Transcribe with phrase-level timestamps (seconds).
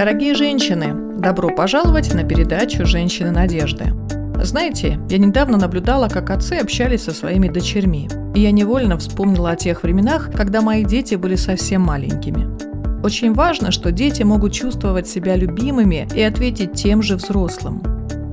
[0.00, 3.92] Дорогие женщины, добро пожаловать на передачу «Женщины надежды».
[4.42, 8.08] Знаете, я недавно наблюдала, как отцы общались со своими дочерьми.
[8.34, 12.48] И я невольно вспомнила о тех временах, когда мои дети были совсем маленькими.
[13.04, 17.82] Очень важно, что дети могут чувствовать себя любимыми и ответить тем же взрослым.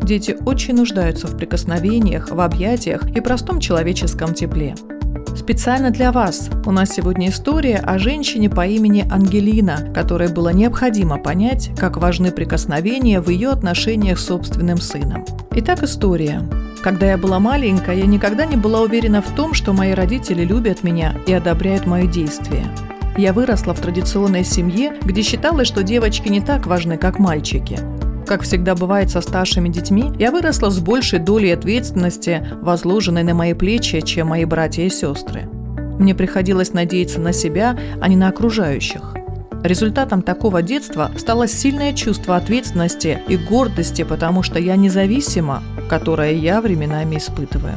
[0.01, 4.73] Дети очень нуждаются в прикосновениях, в объятиях и простом человеческом тепле.
[5.37, 11.19] Специально для вас у нас сегодня история о женщине по имени Ангелина, которой было необходимо
[11.19, 15.23] понять, как важны прикосновения в ее отношениях с собственным сыном.
[15.51, 16.41] Итак, история.
[16.81, 20.83] Когда я была маленькая, я никогда не была уверена в том, что мои родители любят
[20.83, 22.65] меня и одобряют мои действия.
[23.15, 27.79] Я выросла в традиционной семье, где считалось, что девочки не так важны, как мальчики.
[28.27, 33.53] Как всегда бывает со старшими детьми, я выросла с большей долей ответственности, возложенной на мои
[33.53, 35.43] плечи, чем мои братья и сестры.
[35.97, 39.15] Мне приходилось надеяться на себя, а не на окружающих.
[39.63, 46.59] Результатом такого детства стало сильное чувство ответственности и гордости, потому что я независима, которое я
[46.59, 47.75] временами испытываю.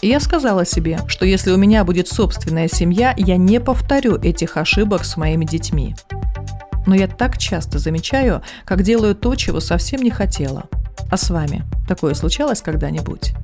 [0.00, 4.58] И я сказала себе, что если у меня будет собственная семья, я не повторю этих
[4.58, 5.96] ошибок с моими детьми.
[6.88, 10.64] Но я так часто замечаю, как делаю то, чего совсем не хотела.
[11.10, 13.34] А с вами такое случалось когда-нибудь?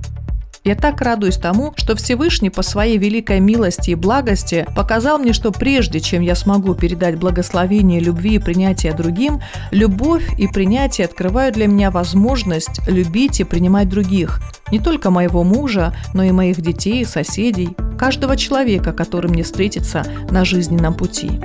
[0.65, 5.53] Я так радуюсь тому, что Всевышний по своей великой милости и благости показал мне, что
[5.53, 11.67] прежде чем я смогу передать благословение любви и принятие другим, любовь и принятие открывают для
[11.67, 14.41] меня возможность любить и принимать других,
[14.73, 20.47] не только моего мужа, но и моих детей, соседей, каждого человека, который мне встретится на
[20.47, 21.43] жизненном пути.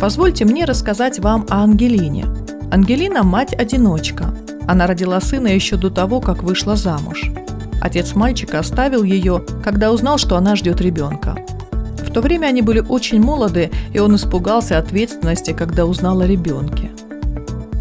[0.00, 2.24] Позвольте мне рассказать вам о Ангелине.
[2.70, 4.32] Ангелина– мать-одиночка.
[4.68, 7.24] Она родила сына еще до того, как вышла замуж.
[7.80, 11.36] Отец мальчика оставил ее, когда узнал, что она ждет ребенка.
[12.06, 16.90] В то время они были очень молоды, и он испугался ответственности, когда узнал о ребенке.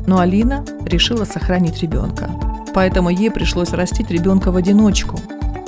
[0.07, 2.31] Но Алина решила сохранить ребенка.
[2.73, 5.19] Поэтому ей пришлось растить ребенка в одиночку.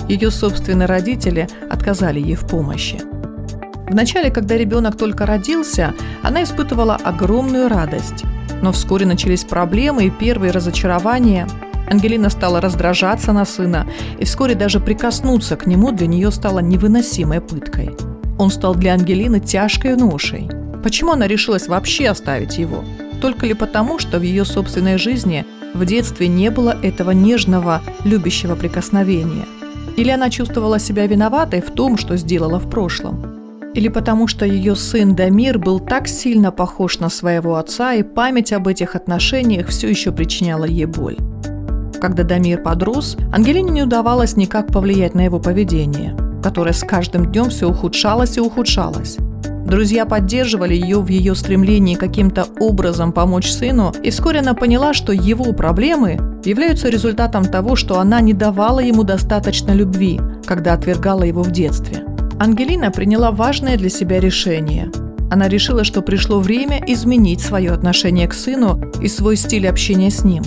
[0.08, 3.00] Ее собственные родители отказали ей в помощи.
[3.90, 8.24] Вначале, когда ребенок только родился, она испытывала огромную радость.
[8.62, 11.48] Но вскоре начались проблемы и первые разочарования.
[11.90, 13.88] Ангелина стала раздражаться на сына,
[14.20, 17.96] и вскоре даже прикоснуться к нему для нее стало невыносимой пыткой.
[18.38, 20.50] Он стал для Ангелины тяжкой ношей.
[20.84, 22.84] Почему она решилась вообще оставить его?
[23.22, 28.56] Только ли потому, что в ее собственной жизни в детстве не было этого нежного, любящего
[28.56, 29.46] прикосновения?
[29.98, 33.39] Или она чувствовала себя виноватой в том, что сделала в прошлом?
[33.76, 38.52] Или потому что ее сын Дамир был так сильно похож на своего отца, и память
[38.52, 41.18] об этих отношениях все еще причиняла ей боль.
[42.02, 47.50] Когда Дамир подрос, Ангелине не удавалось никак повлиять на его поведение, которое с каждым днем
[47.50, 49.18] все ухудшалось и ухудшалось.
[49.66, 55.14] Друзья поддерживали ее в ее стремлении каким-то образом помочь сыну, и вскоре она поняла, что
[55.14, 61.44] его проблемы являются результатом того, что она не давала ему достаточно любви, когда отвергала его
[61.44, 62.09] в детстве.
[62.42, 64.90] Ангелина приняла важное для себя решение.
[65.30, 70.24] Она решила, что пришло время изменить свое отношение к сыну и свой стиль общения с
[70.24, 70.44] ним.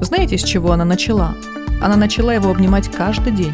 [0.00, 1.36] Знаете, с чего она начала?
[1.80, 3.52] Она начала его обнимать каждый день.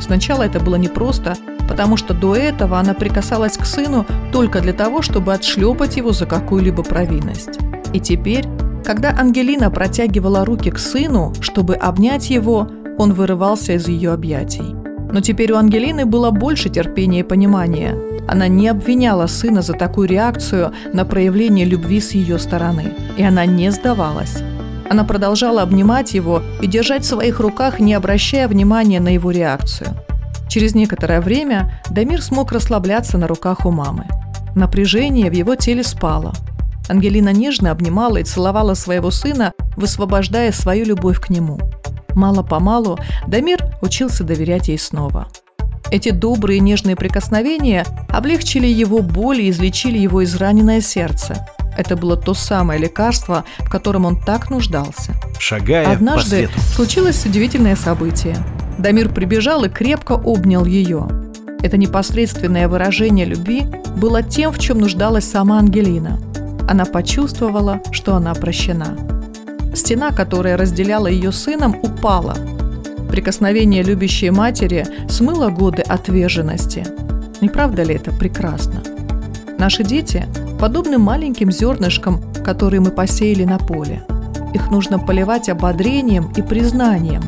[0.00, 1.36] Сначала это было непросто,
[1.68, 6.26] потому что до этого она прикасалась к сыну только для того, чтобы отшлепать его за
[6.26, 7.60] какую-либо провинность.
[7.92, 8.44] И теперь,
[8.84, 12.68] когда Ангелина протягивала руки к сыну, чтобы обнять его,
[12.98, 14.79] он вырывался из ее объятий.
[15.12, 17.96] Но теперь у Ангелины было больше терпения и понимания.
[18.28, 22.92] Она не обвиняла сына за такую реакцию на проявление любви с ее стороны.
[23.16, 24.38] И она не сдавалась.
[24.88, 29.88] Она продолжала обнимать его и держать в своих руках, не обращая внимания на его реакцию.
[30.48, 34.06] Через некоторое время Дамир смог расслабляться на руках у мамы.
[34.54, 36.32] Напряжение в его теле спало.
[36.88, 41.58] Ангелина нежно обнимала и целовала своего сына, высвобождая свою любовь к нему–
[42.14, 45.28] Мало-помалу Дамир учился доверять ей снова.
[45.90, 51.46] Эти добрые нежные прикосновения облегчили его боль и излечили его израненное сердце.
[51.76, 55.14] Это было то самое лекарство, в котором он так нуждался.
[55.38, 56.60] Шагая Однажды по свету.
[56.74, 58.36] случилось удивительное событие.
[58.78, 61.08] Дамир прибежал и крепко обнял ее.
[61.62, 63.66] Это непосредственное выражение любви
[63.96, 66.18] было тем, в чем нуждалась сама Ангелина.
[66.68, 68.96] она почувствовала, что она прощена.
[69.74, 72.36] Стена, которая разделяла ее сыном, упала.
[73.10, 76.86] Прикосновение любящей матери смыло годы отверженности.
[77.40, 78.82] Не правда ли это прекрасно?
[79.58, 80.26] Наши дети
[80.58, 84.02] подобны маленьким зернышкам, которые мы посеяли на поле.
[84.54, 87.22] Их нужно поливать ободрением и признанием.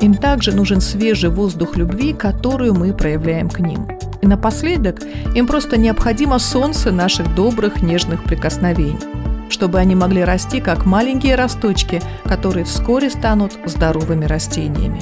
[0.00, 3.86] Им также нужен свежий воздух любви, которую мы проявляем к ним.
[4.20, 5.00] И напоследок
[5.34, 8.98] им просто необходимо солнце наших добрых нежных прикосновений,
[9.48, 15.00] чтобы они могли расти как маленькие росточки, которые вскоре станут здоровыми растениями.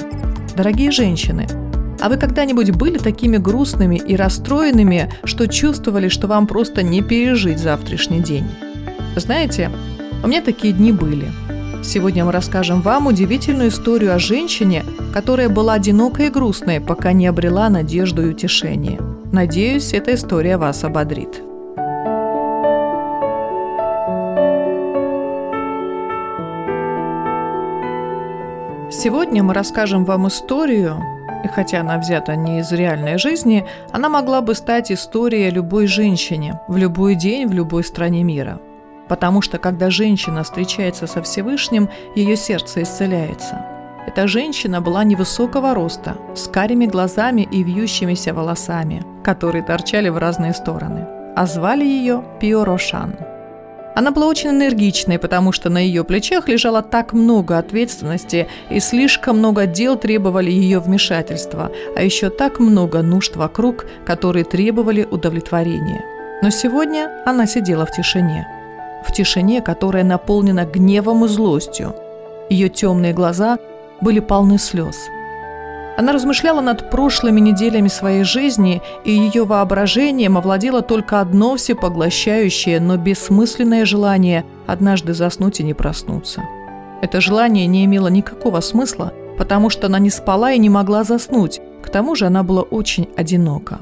[0.56, 1.46] Дорогие женщины,
[2.00, 7.58] а вы когда-нибудь были такими грустными и расстроенными, что чувствовали, что вам просто не пережить
[7.58, 8.46] завтрашний день?
[9.16, 9.70] Знаете,
[10.22, 11.26] у меня такие дни были.
[11.82, 17.26] Сегодня мы расскажем вам удивительную историю о женщине, которая была одинокой и грустной, пока не
[17.26, 19.00] обрела надежду и утешение.
[19.32, 21.42] Надеюсь, эта история вас ободрит.
[29.02, 31.02] Сегодня мы расскажем вам историю,
[31.44, 36.60] и хотя она взята не из реальной жизни, она могла бы стать историей любой женщине
[36.68, 38.60] в любой день в любой стране мира–
[39.08, 43.64] Потому что когда женщина встречается со Всевышним, ее сердце исцеляется.
[44.06, 50.52] Эта женщина была невысокого роста, с карими глазами и вьющимися волосами, которые торчали в разные
[50.52, 51.06] стороны.
[51.36, 53.14] А звали ее Пио Рошан.
[53.94, 59.38] Она была очень энергичной, потому что на ее плечах лежало так много ответственности, и слишком
[59.38, 66.04] много дел требовали ее вмешательства, а еще так много нужд вокруг, которые требовали удовлетворения.
[66.42, 68.46] Но сегодня она сидела в тишине–
[69.04, 71.94] в тишине, которая наполнена гневом и злостью.
[72.50, 73.58] Ее темные глаза
[74.00, 74.96] были полны слез.
[75.96, 82.96] Она размышляла над прошлыми неделями своей жизни, и ее воображением овладело только одно всепоглощающее, но
[82.96, 86.42] бессмысленное желание однажды заснуть и не проснуться.
[87.00, 91.60] Это желание не имело никакого смысла, потому что она не спала и не могла заснуть,
[91.82, 93.80] к тому же она была очень одинока.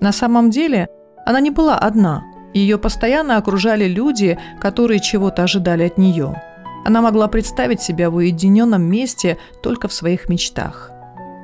[0.00, 0.88] На самом деле
[1.26, 6.42] она не была одна– ее постоянно окружали люди, которые чего-то ожидали от нее.
[6.84, 10.90] Она могла представить себя в уединенном месте только в своих мечтах.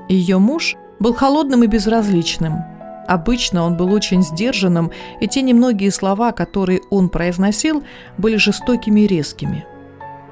[0.08, 2.64] Ее муж был холодным и безразличным.
[3.06, 7.84] Обычно он был очень сдержанным, и те немногие слова, которые он произносил,
[8.18, 9.64] были жестокими и резкими.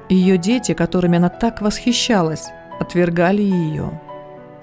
[0.09, 2.49] Ее дети, которыми она так восхищалась,
[2.79, 4.01] отвергали ее.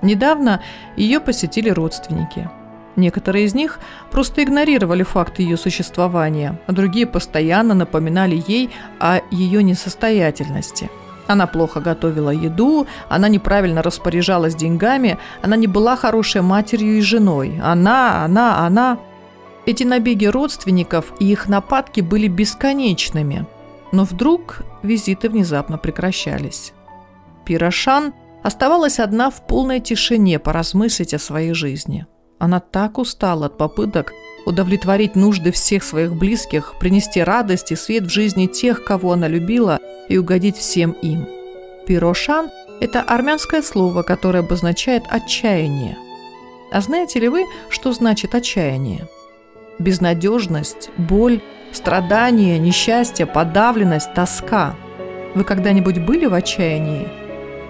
[0.02, 0.62] Недавно
[0.96, 2.50] ее посетили родственники–
[2.96, 3.80] Некоторые из них
[4.10, 10.90] просто игнорировали факт ее существования, а другие постоянно напоминали ей о ее несостоятельности.
[11.32, 17.58] Она плохо готовила еду, она неправильно распоряжалась деньгами, она не была хорошей матерью и женой.
[17.64, 18.98] Она, она, она.
[19.64, 23.46] Эти набеги родственников и их нападки были бесконечными.
[23.92, 26.74] Но вдруг визиты внезапно прекращались.
[27.46, 28.12] Пирошан
[28.42, 32.06] оставалась одна в полной тишине поразмыслить о своей жизни–
[32.42, 34.12] она так устала от попыток
[34.46, 39.78] удовлетворить нужды всех своих близких, принести радость и свет в жизни тех, кого она любила,
[40.08, 41.24] и угодить всем им.
[41.86, 42.50] Пирошан–
[42.80, 45.96] это армянское слово, которое обозначает отчаяние.
[46.72, 49.06] А знаете ли вы, что значит отчаяние?
[49.78, 51.40] Безнадежность, боль,
[51.70, 54.74] страдание, несчастье, подавленность, тоска.
[55.36, 57.21] Вы когда-нибудь были в отчаянии?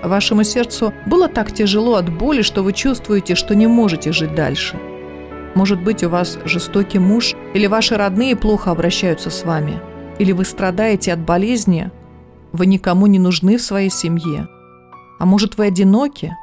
[0.03, 4.77] Вашему сердцу было так тяжело от боли, что вы чувствуете, что не можете жить дальше.
[5.55, 9.81] Может быть, у вас жестокий муж, или ваши родные плохо обращаются с вами,
[10.19, 11.91] или вы страдаете от болезни,
[12.53, 14.49] вы никому не нужны в своей семье.
[15.19, 16.35] А может, вы одиноки?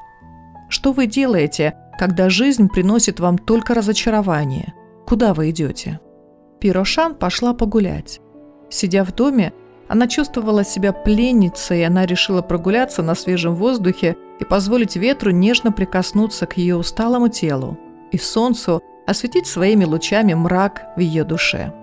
[0.69, 4.73] Что вы делаете, когда жизнь приносит вам только разочарование?
[5.05, 5.99] Куда вы идете?
[6.61, 8.21] Пирошан пошла погулять.
[8.69, 9.53] Сидя в доме,
[9.89, 15.71] она чувствовала себя пленницей, и она решила прогуляться на свежем воздухе и позволить ветру нежно
[15.71, 17.77] прикоснуться к ее усталому телу
[18.11, 21.73] и солнцу осветить своими лучами мрак в ее душе.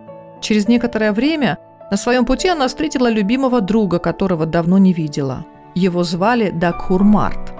[0.40, 1.58] Через некоторое время
[1.90, 5.44] на своем пути она встретила любимого друга, которого давно не видела.
[5.74, 7.54] Его звали Дакхурмарт.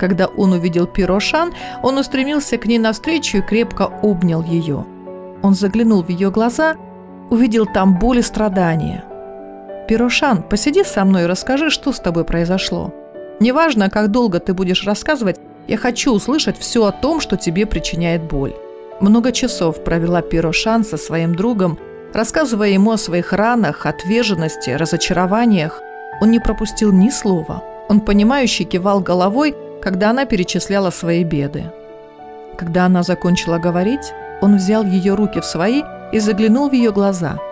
[0.00, 1.52] Когда он увидел Пирошан,
[1.84, 4.84] он устремился к ней навстречу и крепко обнял ее.
[5.42, 6.74] Он заглянул в ее глаза,
[7.30, 9.07] увидел там боль и страдания.
[9.88, 12.92] «Пирошан, посиди со мной и расскажи, что с тобой произошло.
[13.40, 18.22] Неважно, как долго ты будешь рассказывать, я хочу услышать все о том, что тебе причиняет
[18.22, 18.54] боль».
[19.00, 21.78] Много часов провела Пирошан со своим другом,
[22.12, 25.80] рассказывая ему о своих ранах, отверженности, разочарованиях.
[26.20, 27.64] Он не пропустил ни слова.
[27.88, 31.72] Он понимающе кивал головой, когда она перечисляла свои беды.
[32.58, 37.38] Когда она закончила говорить, он взял ее руки в свои и заглянул в ее глаза–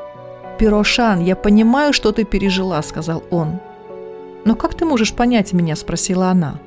[0.59, 3.61] «Пирошан, я понимаю, что ты пережила»,— сказал он.
[4.45, 6.61] «Но как ты можешь понять меня?»— спросила она.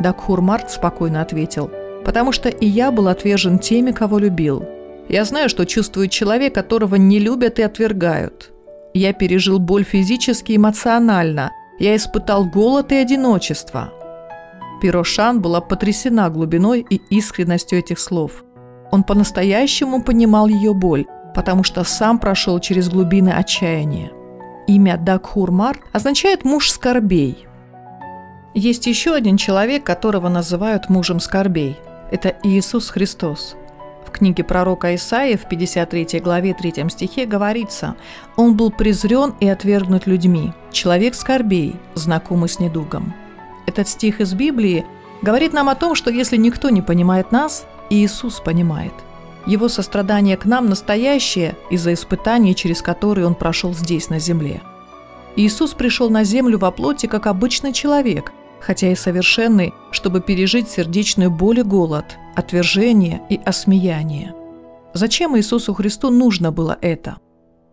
[0.00, 1.70] Дакхур Март спокойно ответил.
[2.04, 4.64] «Потому что и я был отвержен теми, кого любил.
[5.08, 8.52] Я знаю, что чувствует человек, которого не любят и отвергают.
[8.94, 11.50] Я пережил боль физически и эмоционально.
[11.78, 13.92] Я испытал голод и одиночество».
[14.80, 18.44] Пирошан была потрясена глубиной и искренностью этих слов.
[18.90, 24.10] Он по-настоящему понимал ее боль, потому что сам прошел через глубины отчаяния.
[24.66, 27.46] Имя Дакхурмар означает «муж скорбей».
[28.54, 31.76] Есть еще один человек, которого называют мужем скорбей.
[32.10, 33.56] Это Иисус Христос.
[34.04, 37.94] В книге пророка Исаия в 53 главе 3 стихе говорится
[38.36, 43.14] «Он был презрен и отвергнут людьми, человек скорбей, знакомый с недугом».
[43.66, 44.84] Этот стих из Библии
[45.22, 48.92] говорит нам о том, что если никто не понимает нас, Иисус понимает.
[49.46, 54.62] Его сострадание к нам настоящее из-за испытаний, через которые Он прошел здесь, на земле.
[55.36, 61.30] Иисус пришел на землю во плоти как обычный человек, хотя и совершенный, чтобы пережить сердечную
[61.30, 64.34] боль и голод, отвержение и осмеяние.
[64.92, 67.16] Зачем Иисусу Христу нужно было это?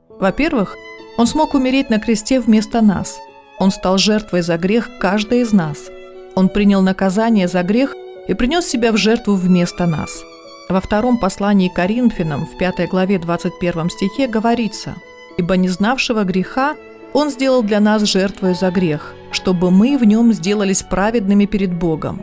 [0.09, 0.75] Во-первых,
[1.17, 3.17] Он смог умереть на кресте вместо нас.
[3.59, 5.89] Он стал жертвой за грех каждой из нас.
[6.36, 7.95] Он принял наказание за грех
[8.27, 10.24] и принес себя в жертву вместо нас.
[10.69, 14.95] Во втором послании Коринфянам в 5 главе 21 стихе говорится
[15.38, 16.75] «Ибо не знавшего греха
[17.13, 22.21] Он сделал для нас жертвою за грех, чтобы мы в нем сделались праведными перед Богом».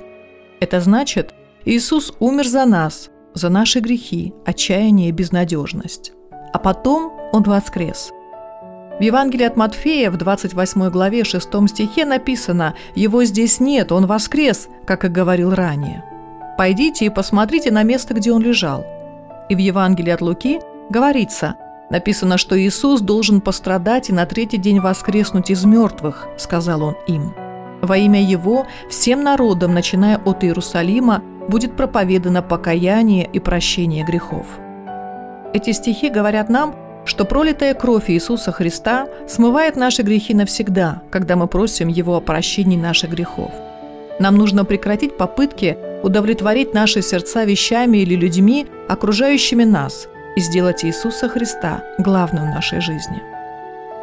[0.61, 1.35] Это значит,
[1.65, 6.13] Иисус умер за нас, за наши грехи, отчаяние и безнадежность.
[6.53, 8.13] А потом Он воскрес–
[8.99, 14.69] в Евангелии от Матфея в 28 главе 6 стихе написано «Его здесь нет, он воскрес»,
[14.87, 16.05] как и говорил ранее.
[16.57, 18.87] Пойдите и посмотрите на место, где он лежал.
[19.49, 21.57] И в Евангелии от Луки говорится
[21.91, 27.35] «Написано, что Иисус должен пострадать и на третий день воскреснуть из мертвых»,– сказал он им.
[27.83, 34.47] Во имя Его всем народам, начиная от Иерусалима, будет проповедано покаяние и прощение грехов.
[35.53, 41.47] Эти стихи говорят нам– что пролитая кровь Иисуса Христа смывает наши грехи навсегда, когда мы
[41.47, 43.51] просим Его о прощении наших грехов.
[44.19, 50.07] Нам нужно прекратить попытки удовлетворить наши сердца вещами или людьми, окружающими нас,
[50.37, 53.23] и сделать Иисуса Христа главным в нашей жизни.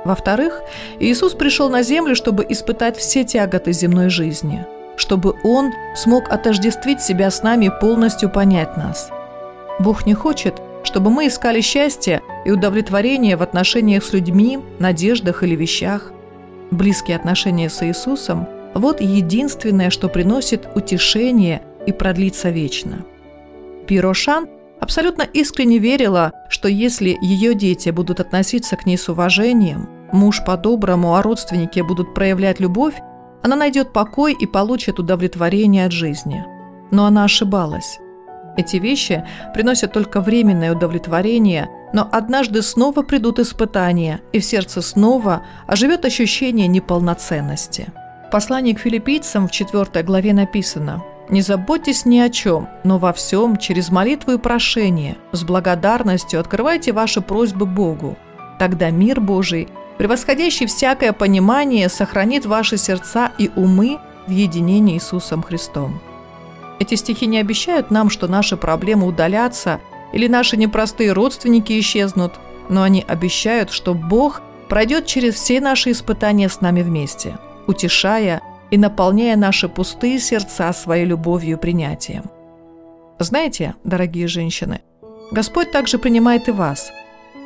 [0.03, 0.61] Во-вторых,
[0.99, 4.65] Иисус пришел на землю, чтобы испытать все тяготы земной жизни,
[4.95, 9.11] чтобы Он смог отождествить себя с нами и полностью понять нас.
[9.79, 15.55] Бог не хочет, чтобы мы искали счастье и удовлетворение в отношениях с людьми, надеждах или
[15.55, 16.11] вещах.
[16.71, 23.05] Близкие отношения с Иисусом– вот единственное, что приносит утешение и продлится вечно.
[23.87, 24.47] Пирошан
[24.79, 31.15] абсолютно искренне верила, что если ее дети будут относиться к ней с уважением, муж по-доброму,
[31.15, 32.95] а родственники будут проявлять любовь,
[33.43, 36.45] она найдет покой и получит удовлетворение от жизни.
[36.91, 37.99] Но она ошибалась.
[38.57, 45.43] Эти вещи приносят только временное удовлетворение, но однажды снова придут испытания, и в сердце снова
[45.67, 47.87] оживет ощущение неполноценности.
[48.27, 53.13] В послании к филиппийцам в 4 главе написано «Не заботьтесь ни о чем, но во
[53.13, 58.17] всем, через молитву и прошение, с благодарностью открывайте ваши просьбы Богу.
[58.59, 65.99] Тогда мир Божий, превосходящий всякое понимание, сохранит ваши сердца и умы в единении Иисусом Христом».
[66.79, 69.79] Эти стихи не обещают нам, что наши проблемы удалятся
[70.13, 72.33] или наши непростые родственники исчезнут,
[72.69, 78.77] но они обещают, что Бог пройдет через все наши испытания с нами вместе, утешая и
[78.77, 82.23] наполняя наши пустые сердца своей любовью и принятием.
[83.19, 84.81] Знаете, дорогие женщины,
[85.31, 86.91] Господь также принимает и вас.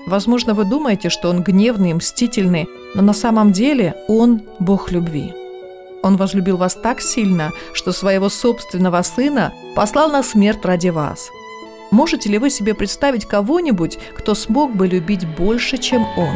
[0.07, 5.33] Возможно, вы думаете, что Он гневный, мстительный, но на самом деле Он– Бог любви.
[6.03, 11.29] Он возлюбил вас так сильно, что своего собственного сына послал на смерть ради вас.
[11.89, 16.35] Можете ли вы себе представить кого-нибудь, кто смог бы любить больше, чем он?